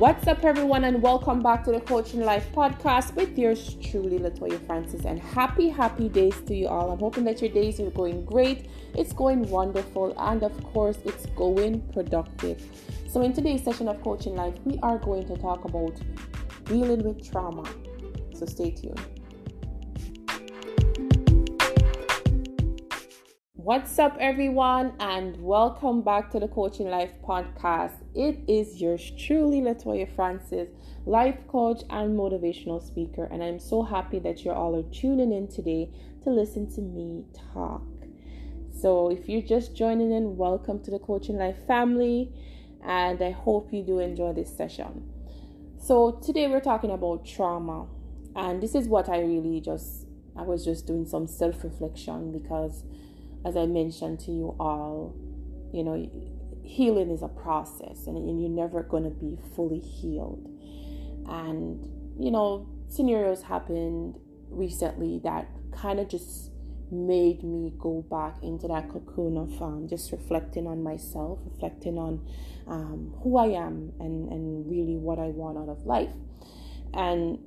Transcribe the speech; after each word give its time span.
What's 0.00 0.26
up, 0.26 0.46
everyone, 0.46 0.84
and 0.84 1.02
welcome 1.02 1.42
back 1.42 1.62
to 1.64 1.72
the 1.72 1.80
Coaching 1.80 2.20
Life 2.20 2.50
podcast 2.54 3.14
with 3.16 3.36
yours 3.36 3.76
truly, 3.82 4.18
Latoya 4.18 4.58
Francis. 4.66 5.04
And 5.04 5.20
happy, 5.20 5.68
happy 5.68 6.08
days 6.08 6.40
to 6.46 6.54
you 6.54 6.68
all. 6.68 6.90
I'm 6.90 7.00
hoping 7.00 7.24
that 7.24 7.42
your 7.42 7.50
days 7.50 7.78
are 7.80 7.90
going 7.90 8.24
great, 8.24 8.70
it's 8.94 9.12
going 9.12 9.46
wonderful, 9.50 10.14
and 10.18 10.42
of 10.42 10.56
course, 10.72 10.96
it's 11.04 11.26
going 11.36 11.82
productive. 11.92 12.62
So, 13.10 13.20
in 13.20 13.34
today's 13.34 13.62
session 13.62 13.88
of 13.88 14.00
Coaching 14.00 14.36
Life, 14.36 14.54
we 14.64 14.78
are 14.82 14.96
going 14.96 15.26
to 15.28 15.36
talk 15.36 15.66
about 15.66 16.00
dealing 16.64 17.04
with 17.04 17.30
trauma. 17.30 17.68
So, 18.34 18.46
stay 18.46 18.70
tuned. 18.70 19.19
What's 23.62 23.98
up, 23.98 24.16
everyone, 24.18 24.94
and 25.00 25.36
welcome 25.36 26.00
back 26.00 26.30
to 26.30 26.40
the 26.40 26.48
Coaching 26.48 26.88
Life 26.88 27.12
podcast. 27.22 27.92
It 28.14 28.40
is 28.48 28.80
yours 28.80 29.12
truly, 29.18 29.60
Latoya 29.60 30.10
Francis, 30.16 30.70
life 31.04 31.36
coach 31.46 31.82
and 31.90 32.18
motivational 32.18 32.82
speaker, 32.82 33.24
and 33.30 33.44
I'm 33.44 33.58
so 33.58 33.82
happy 33.82 34.18
that 34.20 34.46
you're 34.46 34.54
all 34.54 34.74
are 34.76 34.90
tuning 34.94 35.30
in 35.30 35.46
today 35.46 35.90
to 36.24 36.30
listen 36.30 36.72
to 36.74 36.80
me 36.80 37.26
talk. 37.52 37.82
So, 38.80 39.10
if 39.10 39.28
you're 39.28 39.42
just 39.42 39.76
joining 39.76 40.10
in, 40.10 40.38
welcome 40.38 40.82
to 40.84 40.90
the 40.90 40.98
Coaching 40.98 41.36
Life 41.36 41.66
family, 41.66 42.32
and 42.82 43.20
I 43.20 43.32
hope 43.32 43.74
you 43.74 43.82
do 43.82 43.98
enjoy 43.98 44.32
this 44.32 44.56
session. 44.56 45.06
So, 45.78 46.12
today 46.12 46.48
we're 46.48 46.60
talking 46.60 46.92
about 46.92 47.26
trauma, 47.26 47.88
and 48.34 48.62
this 48.62 48.74
is 48.74 48.88
what 48.88 49.10
I 49.10 49.20
really 49.20 49.60
just 49.60 50.06
I 50.34 50.44
was 50.44 50.64
just 50.64 50.86
doing 50.86 51.04
some 51.04 51.26
self 51.26 51.62
reflection 51.62 52.32
because 52.32 52.84
as 53.44 53.56
I 53.56 53.66
mentioned 53.66 54.20
to 54.20 54.30
you 54.30 54.54
all, 54.58 55.14
you 55.72 55.82
know, 55.82 56.10
healing 56.62 57.10
is 57.10 57.22
a 57.22 57.28
process 57.28 58.06
and, 58.06 58.16
and 58.16 58.40
you're 58.40 58.50
never 58.50 58.82
going 58.82 59.04
to 59.04 59.10
be 59.10 59.38
fully 59.54 59.80
healed. 59.80 60.46
And, 61.26 61.86
you 62.18 62.30
know, 62.30 62.68
scenarios 62.88 63.42
happened 63.42 64.18
recently 64.50 65.20
that 65.24 65.48
kind 65.72 66.00
of 66.00 66.08
just 66.08 66.50
made 66.90 67.42
me 67.44 67.72
go 67.78 68.04
back 68.10 68.42
into 68.42 68.66
that 68.66 68.88
cocoon 68.90 69.36
of 69.36 69.62
um, 69.62 69.86
just 69.88 70.10
reflecting 70.10 70.66
on 70.66 70.82
myself, 70.82 71.38
reflecting 71.44 71.96
on 71.96 72.26
um, 72.66 73.14
who 73.22 73.36
I 73.36 73.46
am 73.46 73.92
and, 74.00 74.28
and 74.28 74.68
really 74.68 74.96
what 74.96 75.18
I 75.18 75.28
want 75.28 75.56
out 75.56 75.68
of 75.68 75.86
life. 75.86 76.10
And 76.92 77.38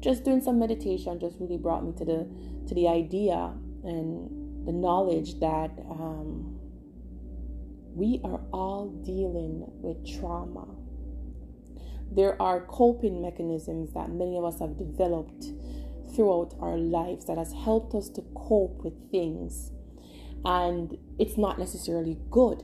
just 0.00 0.24
doing 0.24 0.40
some 0.40 0.58
meditation 0.58 1.20
just 1.20 1.36
really 1.38 1.58
brought 1.58 1.84
me 1.84 1.92
to 1.98 2.04
the 2.04 2.26
to 2.66 2.74
the 2.74 2.88
idea 2.88 3.52
and 3.84 4.39
the 4.70 4.76
knowledge 4.76 5.40
that 5.40 5.70
um, 5.90 6.56
we 7.92 8.20
are 8.22 8.40
all 8.52 8.88
dealing 9.04 9.64
with 9.82 9.98
trauma. 10.20 10.68
There 12.12 12.40
are 12.40 12.60
coping 12.66 13.20
mechanisms 13.20 13.92
that 13.94 14.10
many 14.10 14.36
of 14.36 14.44
us 14.44 14.60
have 14.60 14.78
developed 14.78 15.46
throughout 16.14 16.54
our 16.60 16.76
lives 16.76 17.26
that 17.26 17.36
has 17.36 17.52
helped 17.52 17.94
us 17.94 18.08
to 18.10 18.22
cope 18.36 18.84
with 18.84 19.10
things. 19.10 19.72
And 20.44 20.96
it's 21.18 21.36
not 21.36 21.58
necessarily 21.58 22.16
good, 22.30 22.62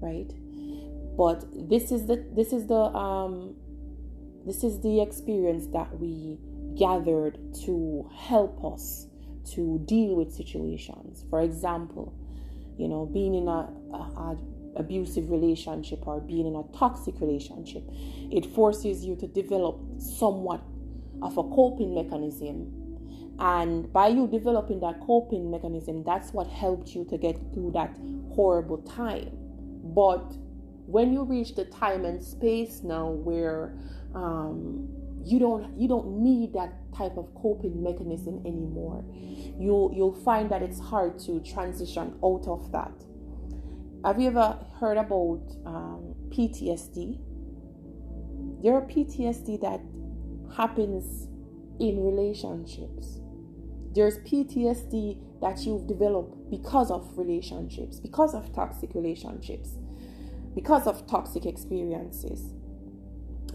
right? 0.00 0.30
But 1.16 1.44
this 1.68 1.92
is 1.92 2.06
the 2.06 2.26
this 2.34 2.52
is 2.52 2.66
the 2.66 2.74
um 2.74 3.54
this 4.44 4.64
is 4.64 4.80
the 4.80 5.00
experience 5.00 5.68
that 5.68 6.00
we 6.00 6.38
gathered 6.76 7.38
to 7.66 8.10
help 8.12 8.64
us 8.64 9.06
to 9.52 9.80
deal 9.84 10.14
with 10.16 10.32
situations. 10.32 11.24
For 11.30 11.40
example, 11.40 12.14
you 12.78 12.88
know, 12.88 13.06
being 13.06 13.34
in 13.34 13.48
a, 13.48 13.70
a, 13.92 13.96
a 13.96 14.38
abusive 14.76 15.30
relationship 15.30 16.06
or 16.06 16.20
being 16.20 16.46
in 16.46 16.56
a 16.56 16.78
toxic 16.78 17.20
relationship, 17.20 17.84
it 17.88 18.46
forces 18.54 19.04
you 19.04 19.16
to 19.16 19.26
develop 19.26 19.80
somewhat 19.98 20.62
of 21.22 21.38
a 21.38 21.42
coping 21.42 21.94
mechanism. 21.94 22.80
And 23.38 23.92
by 23.92 24.08
you 24.08 24.28
developing 24.28 24.80
that 24.80 25.00
coping 25.00 25.50
mechanism, 25.50 26.04
that's 26.04 26.32
what 26.32 26.46
helped 26.46 26.94
you 26.94 27.04
to 27.06 27.18
get 27.18 27.36
through 27.52 27.72
that 27.72 27.96
horrible 28.34 28.78
time. 28.78 29.30
But 29.94 30.34
when 30.86 31.12
you 31.12 31.24
reach 31.24 31.54
the 31.54 31.64
time 31.64 32.04
and 32.04 32.22
space 32.22 32.82
now 32.82 33.08
where 33.08 33.76
um, 34.14 34.88
you 35.24 35.38
don't 35.38 35.78
you 35.78 35.88
don't 35.88 36.22
need 36.22 36.52
that 36.52 36.74
type 36.94 37.16
of 37.16 37.34
coping 37.34 37.82
mechanism 37.82 38.40
anymore. 38.46 39.04
You 39.58 39.90
you'll 39.94 40.20
find 40.24 40.50
that 40.50 40.62
it's 40.62 40.80
hard 40.80 41.18
to 41.20 41.40
transition 41.40 42.14
out 42.22 42.46
of 42.46 42.70
that. 42.72 42.92
Have 44.04 44.20
you 44.20 44.28
ever 44.28 44.58
heard 44.78 44.98
about 44.98 45.40
um, 45.64 46.14
ptsd 46.28 47.18
there 48.64 48.72
are 48.72 48.80
ptsd 48.80 49.60
that 49.60 49.82
happens 50.56 51.28
in 51.80 52.02
relationships. 52.02 53.20
There's 53.94 54.16
ptsd 54.20 55.18
that 55.42 55.60
you've 55.66 55.86
developed 55.86 56.50
because 56.50 56.90
of 56.90 57.18
relationships 57.18 58.00
because 58.00 58.34
of 58.34 58.54
toxic 58.54 58.94
relationships 58.94 59.76
because 60.54 60.86
of 60.86 61.06
toxic 61.06 61.44
experiences 61.44 62.54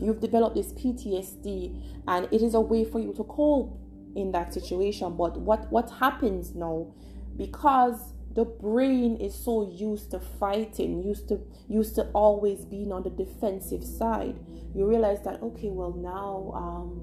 you've 0.01 0.19
developed 0.19 0.55
this 0.55 0.73
PTSD 0.73 1.81
and 2.07 2.27
it 2.31 2.41
is 2.41 2.53
a 2.53 2.61
way 2.61 2.85
for 2.85 2.99
you 2.99 3.13
to 3.13 3.23
cope 3.23 3.79
in 4.15 4.31
that 4.31 4.53
situation. 4.53 5.15
But 5.15 5.39
what 5.39 5.71
what 5.71 5.89
happens 5.89 6.55
now 6.55 6.93
because 7.37 8.13
the 8.35 8.45
brain 8.45 9.17
is 9.17 9.33
so 9.33 9.69
used 9.71 10.11
to 10.11 10.19
fighting 10.19 11.01
used 11.03 11.27
to 11.29 11.39
used 11.67 11.95
to 11.95 12.03
always 12.13 12.63
being 12.65 12.91
on 12.91 13.01
the 13.03 13.09
defensive 13.09 13.83
side 13.83 14.39
you 14.75 14.85
realize 14.85 15.21
that 15.23 15.41
okay 15.41 15.69
well 15.69 15.93
now 15.93 16.51
um, 16.55 17.01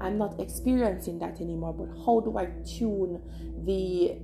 i'm 0.00 0.16
not 0.18 0.40
experiencing 0.40 1.18
that 1.18 1.40
anymore. 1.40 1.72
But 1.72 1.88
how 2.04 2.20
do 2.20 2.38
i 2.38 2.46
tune 2.64 3.20
the 3.64 4.16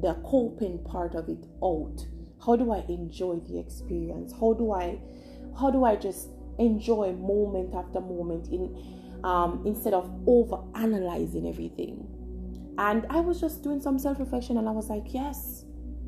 the 0.00 0.14
coping 0.24 0.82
part 0.84 1.14
of 1.14 1.28
it 1.28 1.46
out? 1.62 2.06
How 2.44 2.56
do 2.56 2.72
i 2.72 2.84
enjoy 2.88 3.36
the 3.48 3.58
experience? 3.58 4.32
How 4.32 4.54
do 4.54 4.72
i 4.72 4.98
how 5.58 5.70
do 5.70 5.84
i 5.84 5.96
just 5.96 6.30
enjoy 6.60 7.12
moment 7.12 7.74
after 7.74 8.00
moment 8.00 8.48
in 8.48 8.76
um, 9.24 9.62
instead 9.66 9.94
of 9.94 10.10
over 10.26 10.62
analyzing 10.74 11.48
everything. 11.48 12.06
And 12.78 13.06
I 13.10 13.20
was 13.20 13.40
just 13.40 13.62
doing 13.62 13.80
some 13.80 13.98
self 13.98 14.18
reflection, 14.18 14.56
and 14.56 14.68
I 14.68 14.72
was 14.72 14.88
like, 14.88 15.12
yes, 15.12 15.64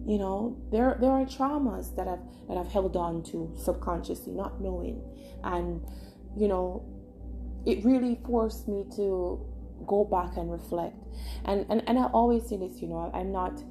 you 0.06 0.18
know, 0.18 0.56
there 0.70 0.96
there 1.00 1.10
are 1.10 1.24
traumas 1.24 1.94
that 1.96 2.08
I've 2.08 2.22
that 2.48 2.56
I've 2.56 2.70
held 2.70 2.96
on 2.96 3.22
to 3.24 3.52
subconsciously, 3.56 4.32
not 4.32 4.60
knowing, 4.60 5.02
and 5.44 5.84
you 6.36 6.48
know, 6.48 6.84
it 7.66 7.84
really 7.84 8.20
forced 8.26 8.68
me 8.68 8.84
to 8.96 9.44
go 9.86 10.04
back 10.04 10.36
and 10.36 10.50
reflect. 10.50 10.96
And 11.44 11.66
and 11.68 11.82
and 11.86 11.98
I 11.98 12.04
always 12.06 12.48
say 12.48 12.56
this, 12.56 12.80
you 12.80 12.88
know, 12.88 13.10
I'm 13.12 13.32
not 13.32 13.62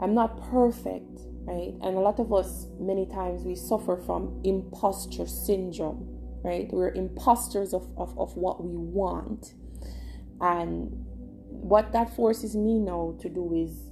I'm 0.00 0.14
not 0.14 0.50
perfect 0.50 1.20
right? 1.46 1.72
And 1.82 1.96
a 1.96 2.00
lot 2.00 2.18
of 2.18 2.32
us, 2.32 2.66
many 2.78 3.06
times, 3.06 3.44
we 3.44 3.54
suffer 3.54 3.96
from 3.96 4.40
imposter 4.44 5.26
syndrome, 5.26 6.06
right? 6.42 6.68
We're 6.72 6.90
imposters 6.90 7.72
of, 7.72 7.88
of, 7.96 8.18
of 8.18 8.36
what 8.36 8.64
we 8.64 8.76
want. 8.76 9.54
And 10.40 10.90
what 11.48 11.92
that 11.92 12.14
forces 12.14 12.56
me 12.56 12.78
now 12.78 13.16
to 13.20 13.28
do 13.28 13.54
is 13.54 13.86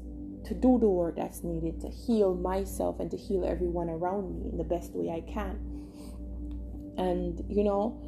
to 0.47 0.55
do 0.55 0.79
the 0.79 0.89
work 0.89 1.17
that's 1.17 1.43
needed 1.43 1.81
to 1.81 1.89
heal 1.89 2.35
myself 2.35 3.01
and 3.01 3.11
to 3.11 3.17
heal 3.17 3.45
everyone 3.45 3.89
around 3.89 4.35
me 4.35 4.51
in 4.51 4.59
the 4.59 4.65
best 4.65 4.93
way 4.93 5.11
I 5.11 5.21
can. 5.21 5.59
And 6.99 7.43
you 7.49 7.65
know, 7.65 8.01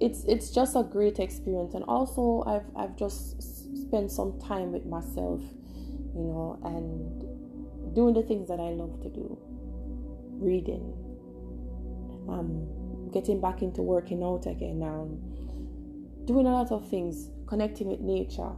it's 0.00 0.24
it's 0.24 0.50
just 0.50 0.74
a 0.76 0.82
great 0.82 1.20
experience 1.20 1.74
and 1.74 1.84
also 1.84 2.42
I've 2.46 2.66
I've 2.76 2.96
just 2.96 3.40
spent 3.80 4.10
some 4.10 4.40
time 4.40 4.72
with 4.72 4.86
myself, 4.86 5.40
you 6.14 6.24
know, 6.24 6.58
and 6.64 7.21
doing 7.94 8.14
the 8.14 8.22
things 8.22 8.48
that 8.48 8.60
I 8.60 8.70
love 8.70 9.00
to 9.02 9.08
do, 9.08 9.38
reading, 10.40 10.92
um, 12.28 13.10
getting 13.12 13.40
back 13.40 13.62
into 13.62 13.82
working 13.82 14.22
out 14.22 14.46
again, 14.46 14.82
um, 14.82 15.18
doing 16.24 16.46
a 16.46 16.52
lot 16.52 16.72
of 16.72 16.88
things, 16.88 17.30
connecting 17.46 17.88
with 17.88 18.00
nature, 18.00 18.52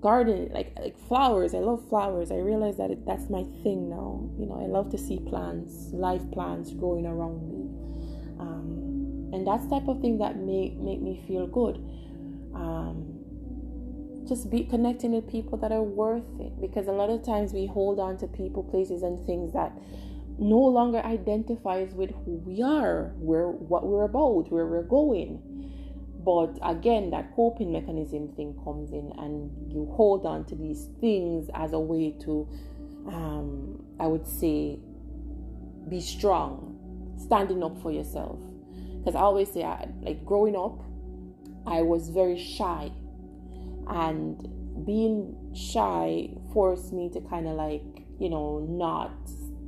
gardening, 0.00 0.52
like 0.52 0.72
like 0.78 0.98
flowers. 1.08 1.54
I 1.54 1.58
love 1.58 1.86
flowers. 1.88 2.30
I 2.30 2.36
realize 2.36 2.76
that 2.76 2.90
it, 2.90 3.06
that's 3.06 3.28
my 3.30 3.44
thing 3.62 3.88
now. 3.88 4.28
You 4.38 4.46
know, 4.46 4.60
I 4.60 4.66
love 4.66 4.90
to 4.90 4.98
see 4.98 5.18
plants, 5.18 5.90
live 5.92 6.30
plants 6.32 6.72
growing 6.72 7.06
around 7.06 7.46
me, 7.48 8.40
um, 8.40 9.30
and 9.32 9.46
that's 9.46 9.66
type 9.68 9.88
of 9.88 10.00
thing 10.00 10.18
that 10.18 10.36
make 10.36 10.76
make 10.76 11.00
me 11.00 11.22
feel 11.26 11.46
good. 11.46 11.76
Um, 12.54 13.17
just 14.28 14.50
be 14.50 14.64
connecting 14.64 15.12
with 15.12 15.28
people 15.30 15.58
that 15.58 15.72
are 15.72 15.82
worth 15.82 16.28
it. 16.40 16.60
Because 16.60 16.86
a 16.88 16.92
lot 16.92 17.10
of 17.10 17.24
times 17.24 17.52
we 17.52 17.66
hold 17.66 17.98
on 17.98 18.16
to 18.18 18.26
people 18.26 18.62
places 18.62 19.02
and 19.02 19.24
things 19.26 19.52
that 19.52 19.72
no 20.38 20.58
longer 20.58 20.98
identifies 20.98 21.94
with 21.94 22.10
who 22.24 22.42
we 22.46 22.62
are. 22.62 23.12
Where 23.16 23.48
what 23.48 23.86
we're 23.86 24.04
about 24.04 24.50
where 24.52 24.66
we're 24.66 24.82
going. 24.82 25.42
But 26.24 26.58
again 26.62 27.10
that 27.10 27.34
coping 27.34 27.72
mechanism 27.72 28.28
thing 28.34 28.58
comes 28.64 28.92
in 28.92 29.12
and 29.18 29.50
you 29.72 29.90
hold 29.96 30.26
on 30.26 30.44
to 30.46 30.54
these 30.54 30.88
things 31.00 31.48
as 31.54 31.72
a 31.72 31.80
way 31.80 32.14
to 32.24 32.46
um, 33.06 33.82
i 33.98 34.06
would 34.06 34.26
say 34.26 34.78
be 35.88 36.00
strong 36.00 36.78
standing 37.18 37.62
up 37.62 37.80
for 37.82 37.90
yourself. 37.90 38.38
Because 38.98 39.14
I 39.14 39.20
always 39.20 39.52
say, 39.52 39.62
I, 39.62 39.88
like 40.02 40.24
growing 40.24 40.56
up, 40.56 40.82
I 41.66 41.82
was 41.82 42.08
very 42.08 42.38
shy, 42.38 42.90
and 43.88 44.86
being 44.86 45.54
shy 45.54 46.30
forced 46.52 46.92
me 46.92 47.10
to 47.10 47.20
kind 47.22 47.46
of 47.46 47.54
like, 47.54 48.04
you 48.18 48.28
know, 48.28 48.60
not 48.68 49.12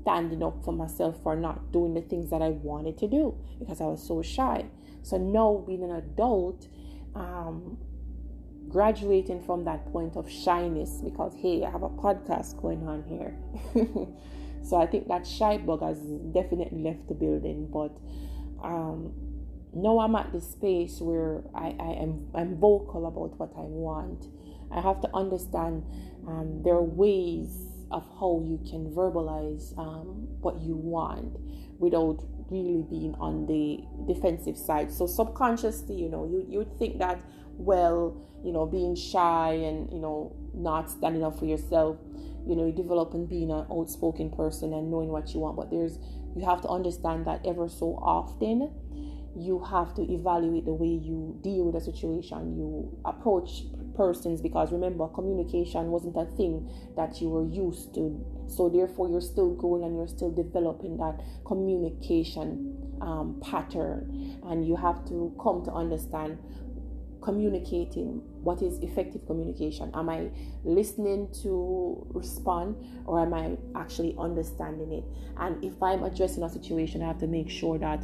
standing 0.03 0.43
up 0.43 0.65
for 0.65 0.73
myself 0.73 1.23
for 1.23 1.37
not 1.37 1.73
doing 1.73 1.95
the 1.95 2.01
things 2.01 2.31
that 2.31 2.43
I 2.43 2.51
wanted 2.51 2.99
to 2.99 3.09
do 3.09 3.37
because 3.59 3.81
I 3.81 3.85
was 3.85 4.07
so 4.07 4.23
shy. 4.23 4.67
So 5.03 5.17
now, 5.17 5.65
being 5.67 5.83
an 5.83 5.93
adult, 5.93 6.69
um, 7.15 7.79
graduating 8.69 9.43
from 9.43 9.65
that 9.65 9.91
point 9.93 10.17
of 10.17 10.31
shyness 10.31 11.01
because 11.03 11.35
hey, 11.35 11.65
I 11.65 11.71
have 11.71 11.83
a 11.83 11.89
podcast 11.89 12.61
going 12.61 12.87
on 12.87 13.03
here. 13.05 13.35
so 14.63 14.77
I 14.77 14.87
think 14.87 15.09
that 15.09 15.27
shy 15.27 15.57
bug 15.59 15.83
has 15.83 15.99
definitely 16.33 16.83
left 16.83 17.09
the 17.09 17.15
building, 17.15 17.69
but 17.73 17.97
um, 18.63 19.13
now 19.75 20.01
I'm 20.01 20.15
at 20.17 20.33
the 20.33 20.41
space 20.41 21.01
where 21.01 21.43
I, 21.55 21.75
I 21.79 21.93
am 22.03 22.29
I'm 22.35 22.57
vocal 22.59 23.07
about 23.07 23.39
what 23.39 23.53
I 23.57 23.63
want. 23.63 24.27
I 24.73 24.81
have 24.81 25.01
to 25.03 25.11
understand 25.15 25.85
um, 26.27 26.63
there 26.65 26.75
are 26.75 26.83
ways 26.83 27.67
of 27.91 28.05
how 28.21 28.45
you 28.47 28.59
can 28.69 28.93
verbalize 28.95 29.77
um, 29.79 30.29
what 30.41 30.61
you 30.61 30.77
want 30.77 31.37
without 31.79 32.23
really 32.51 32.85
being 32.89 33.15
on 33.19 33.47
the 33.47 33.81
defensive 34.13 34.57
side. 34.57 34.93
So 34.93 35.07
subconsciously, 35.07 35.95
you 35.95 36.09
know, 36.09 36.25
you 36.25 36.47
you'd 36.49 36.79
think 36.79 36.99
that 36.99 37.21
well, 37.57 38.17
you 38.45 38.53
know, 38.53 38.67
being 38.67 38.97
shy 38.97 39.53
and 39.53 39.91
you 39.93 40.01
know 40.01 40.35
not 40.55 40.91
standing 40.91 41.23
up 41.23 41.39
for 41.39 41.47
yourself, 41.47 41.97
you 42.47 42.57
know, 42.57 42.67
you 42.67 42.73
develop 42.73 43.15
in 43.15 43.27
being 43.27 43.51
an 43.51 43.67
outspoken 43.71 44.31
person 44.31 44.73
and 44.73 44.91
knowing 44.91 45.09
what 45.09 45.33
you 45.33 45.41
want. 45.41 45.57
But 45.57 45.71
there's 45.71 45.99
you 46.37 46.45
have 46.45 46.61
to 46.63 46.69
understand 46.69 47.27
that 47.27 47.41
ever 47.45 47.69
so 47.69 47.99
often 48.03 48.73
you 49.37 49.63
have 49.65 49.95
to 49.95 50.03
evaluate 50.03 50.65
the 50.65 50.73
way 50.73 50.89
you 50.89 51.39
deal 51.43 51.65
with 51.65 51.77
a 51.77 51.85
situation, 51.85 52.57
you 52.57 52.99
approach 53.05 53.63
persons 53.97 54.41
because 54.41 54.73
remember 54.73 55.07
communication 55.09 55.91
wasn't 55.91 56.17
a 56.17 56.25
thing 56.37 56.69
that 56.97 57.21
you 57.21 57.29
were 57.29 57.47
used 57.47 57.95
to. 57.95 58.25
So 58.49 58.69
therefore 58.69 59.09
you're 59.09 59.21
still 59.21 59.51
growing 59.51 59.85
and 59.85 59.97
you're 59.97 60.09
still 60.09 60.31
developing 60.31 60.97
that 60.99 61.21
communication 61.45 62.77
um, 63.01 63.41
pattern. 63.43 64.39
And 64.45 64.67
you 64.67 64.77
have 64.77 65.07
to 65.09 65.35
come 65.43 65.65
to 65.65 65.73
understand 65.73 66.39
communicating. 67.23 68.23
What 68.43 68.63
is 68.63 68.79
effective 68.79 69.27
communication? 69.27 69.91
Am 69.95 70.09
i 70.09 70.31
listening 70.65 71.29
to 71.43 72.07
respond 72.15 72.77
or 73.05 73.21
am 73.21 73.35
i 73.35 73.57
actually 73.79 74.17
understanding 74.19 74.93
it? 74.93 75.05
And 75.39 75.63
if 75.63 75.83
i'm 75.83 76.03
addressing 76.03 76.43
a 76.43 76.49
situation 76.49 77.03
i 77.03 77.07
have 77.07 77.19
to 77.19 77.27
make 77.27 77.51
sure 77.51 77.79
that 77.79 78.03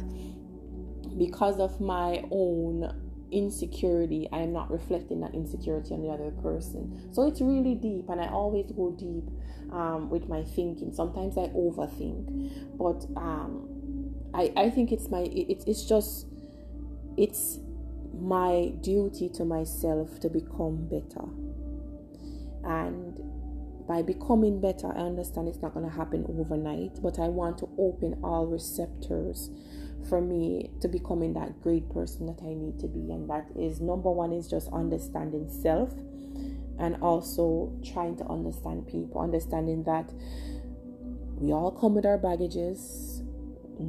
because 1.17 1.59
of 1.59 1.79
my 1.79 2.23
own 2.31 3.03
insecurity 3.31 4.27
i 4.31 4.39
am 4.39 4.53
not 4.53 4.71
reflecting 4.71 5.19
that 5.19 5.33
insecurity 5.33 5.93
on 5.93 6.01
the 6.01 6.09
other 6.09 6.31
person 6.41 7.09
so 7.13 7.27
it's 7.27 7.41
really 7.41 7.75
deep 7.75 8.07
and 8.09 8.21
i 8.21 8.27
always 8.27 8.71
go 8.71 8.91
deep 8.91 9.25
um, 9.73 10.09
with 10.09 10.29
my 10.29 10.43
thinking 10.43 10.93
sometimes 10.93 11.37
i 11.37 11.47
overthink 11.49 12.77
but 12.77 13.05
um, 13.19 13.67
I, 14.33 14.51
I 14.55 14.69
think 14.69 14.91
it's 14.91 15.09
my 15.09 15.21
it, 15.21 15.63
it's 15.67 15.83
just 15.83 16.27
it's 17.17 17.59
my 18.19 18.73
duty 18.81 19.29
to 19.29 19.45
myself 19.45 20.19
to 20.21 20.29
become 20.29 20.87
better. 20.87 21.25
And 22.63 23.19
by 23.87 24.01
becoming 24.01 24.59
better, 24.59 24.87
I 24.87 25.01
understand 25.01 25.47
it's 25.47 25.61
not 25.61 25.73
going 25.73 25.89
to 25.89 25.95
happen 25.95 26.25
overnight, 26.27 27.01
but 27.01 27.19
I 27.19 27.29
want 27.29 27.57
to 27.59 27.69
open 27.77 28.19
all 28.23 28.45
receptors 28.45 29.49
for 30.07 30.21
me 30.21 30.71
to 30.81 30.87
becoming 30.87 31.33
that 31.33 31.61
great 31.61 31.89
person 31.89 32.25
that 32.27 32.39
I 32.41 32.53
need 32.53 32.79
to 32.79 32.87
be. 32.87 33.11
And 33.11 33.29
that 33.29 33.47
is 33.55 33.81
number 33.81 34.11
one 34.11 34.31
is 34.31 34.47
just 34.47 34.69
understanding 34.71 35.49
self 35.49 35.93
and 36.79 36.95
also 37.01 37.73
trying 37.83 38.17
to 38.17 38.25
understand 38.27 38.87
people, 38.87 39.21
understanding 39.21 39.83
that 39.83 40.11
we 41.35 41.51
all 41.51 41.71
come 41.71 41.95
with 41.95 42.05
our 42.05 42.17
baggages. 42.17 43.21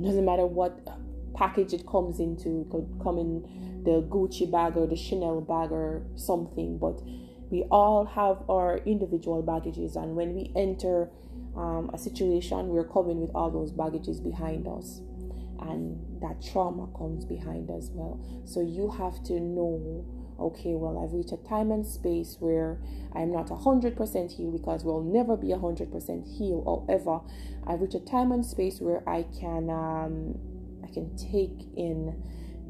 Doesn't 0.03 0.25
matter 0.25 0.47
what 0.47 0.87
package 1.35 1.73
it 1.73 1.87
comes 1.87 2.19
into, 2.19 2.63
it 2.63 2.71
could 2.71 3.01
come 3.03 3.19
in 3.19 3.83
the 3.85 4.03
Gucci 4.03 4.51
bag 4.51 4.77
or 4.77 4.87
the 4.87 4.97
Chanel 4.97 5.41
bag 5.41 5.71
or 5.71 6.03
something, 6.17 6.79
but 6.79 7.01
we 7.51 7.63
all 7.71 8.05
have 8.05 8.43
our 8.51 8.79
individual 8.79 9.41
baggages, 9.43 9.97
and 9.97 10.15
when 10.15 10.35
we 10.35 10.53
enter 10.55 11.09
um, 11.57 11.91
a 11.95 11.99
situation, 11.99 12.69
we're 12.69 12.85
coming 12.85 13.21
with 13.21 13.31
all 13.35 13.51
those 13.51 13.73
baggages 13.73 14.21
behind 14.21 14.69
us, 14.69 15.01
and 15.61 16.21
that 16.21 16.43
trauma 16.43 16.89
comes 16.97 17.25
behind 17.25 17.71
as 17.71 17.91
well. 17.93 18.21
So 18.45 18.61
you 18.61 18.91
have 18.91 19.23
to 19.25 19.41
know 19.41 20.05
okay, 20.39 20.75
well, 20.75 21.03
I've 21.03 21.13
reached 21.13 21.33
a 21.33 21.49
time 21.49 21.73
and 21.73 21.87
space 21.87 22.37
where 22.39 22.81
I'm 23.15 23.33
not 23.33 23.49
100% 23.49 24.37
healed 24.37 24.53
because 24.53 24.85
we'll 24.85 25.03
never 25.03 25.37
be 25.37 25.49
100% 25.49 26.39
healed. 26.39 26.65
However, 26.65 27.21
I've 27.67 27.81
reached 27.81 27.95
a 27.95 28.01
time 28.01 28.33
and 28.33 28.45
space 28.45 28.81
where 28.81 29.07
I 29.09 29.25
can 29.39 29.69
um, 29.69 30.39
I 30.85 30.93
can 30.93 31.17
take 31.17 31.67
in 31.77 32.23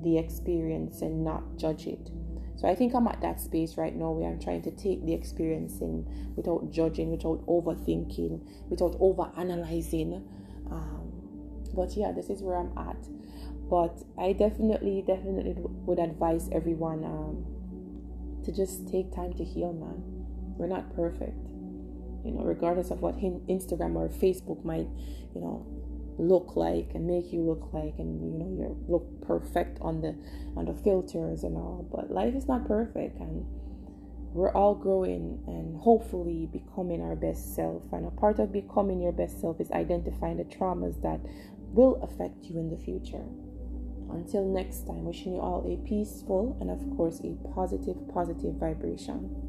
the 0.02 0.19
experience 0.19 1.02
and 1.02 1.25
not 1.25 1.56
judge 1.56 1.87
it. 1.87 2.11
So 2.56 2.67
I 2.67 2.75
think 2.75 2.94
I'm 2.94 3.06
at 3.06 3.20
that 3.20 3.40
space 3.40 3.76
right 3.76 3.94
now 3.94 4.11
where 4.11 4.29
I'm 4.29 4.40
trying 4.40 4.62
to 4.62 4.70
take 4.73 5.05
the 5.05 5.12
experience 5.12 5.81
in 5.81 6.06
without 6.35 6.70
judging, 6.70 7.11
without 7.12 7.46
overthinking, 7.46 8.40
without 8.69 8.99
overanalyzing. 8.99 10.25
Um, 10.70 11.07
but 11.75 11.97
yeah, 11.97 12.12
this 12.12 12.31
is 12.31 12.43
where 12.43 12.56
I'm 12.56 12.76
at. 12.76 13.09
But 13.69 14.03
I 14.19 14.32
definitely, 14.32 15.05
definitely 15.06 15.55
would 15.59 15.99
advise 15.99 16.49
everyone 16.53 17.05
um, 17.05 17.44
to 18.44 18.53
just 18.53 18.88
take 18.88 19.15
time 19.15 19.35
to 19.35 19.44
heal, 19.44 19.73
man. 19.73 20.03
We're 20.56 20.69
not 20.69 20.94
perfect, 20.97 21.37
you 22.25 22.32
know, 22.32 22.43
regardless 22.43 22.91
of 22.91 23.00
what 23.00 23.19
Instagram 23.19 23.94
or 23.97 24.09
Facebook 24.09 24.65
might, 24.65 24.88
you 25.35 25.41
know, 25.41 25.67
look 26.19 26.56
like 26.56 26.91
and 26.94 27.06
make 27.06 27.32
you 27.32 27.43
look 27.43 27.73
like 27.73 27.94
and 27.99 28.21
you 28.21 28.38
know 28.38 28.50
you 28.50 28.76
look 28.88 29.06
perfect 29.23 29.79
on 29.81 30.00
the 30.00 30.14
on 30.56 30.64
the 30.64 30.75
filters 30.75 31.44
and 31.44 31.56
all 31.56 31.87
but 31.93 32.11
life 32.11 32.35
is 32.35 32.49
not 32.49 32.67
perfect 32.67 33.19
and 33.21 33.47
we're 34.35 34.53
all 34.53 34.75
growing 34.75 35.43
and 35.47 35.81
hopefully 35.81 36.49
becoming 36.53 37.00
our 37.00 37.17
best 37.17 37.55
self 37.55 37.82
and 37.93 38.06
a 38.06 38.11
part 38.11 38.38
of 38.38 38.53
becoming 38.53 39.00
your 39.00 39.12
best 39.12 39.41
self 39.41 39.61
is 39.61 39.71
identifying 39.71 40.37
the 40.37 40.44
traumas 40.44 41.00
that 41.03 41.21
will 41.78 42.02
affect 42.02 42.47
you 42.47 42.58
in 42.58 42.70
the 42.70 42.76
future. 42.76 43.23
Until 44.11 44.44
next 44.44 44.85
time 44.85 45.04
wishing 45.04 45.35
you 45.35 45.40
all 45.40 45.62
a 45.62 45.76
peaceful 45.88 46.58
and 46.61 46.70
of 46.70 46.80
course 46.97 47.20
a 47.20 47.38
positive 47.54 47.97
positive 48.12 48.56
vibration 48.56 49.48